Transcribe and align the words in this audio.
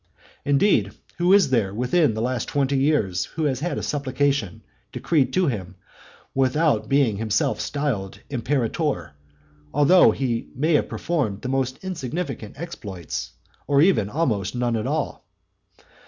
Indeed, 0.45 0.93
who 1.19 1.31
is 1.31 1.51
there 1.51 1.75
within 1.75 2.15
the 2.15 2.23
last 2.23 2.47
twenty 2.47 2.75
years 2.75 3.25
who 3.25 3.43
has 3.43 3.59
had 3.59 3.77
a 3.77 3.83
supplication 3.83 4.63
decreed 4.91 5.31
to 5.33 5.45
him 5.45 5.75
without 6.33 6.89
being 6.89 7.17
himself 7.17 7.61
styled 7.61 8.19
imperator, 8.27 9.11
though 9.71 10.09
he 10.09 10.47
may 10.55 10.73
have 10.73 10.89
performed 10.89 11.43
the 11.43 11.49
most 11.49 11.83
insignificant 11.83 12.59
exploits, 12.59 13.33
or 13.67 13.79
even 13.79 14.09
almost 14.09 14.55
none 14.55 14.75
at 14.75 14.87
all. 14.87 15.23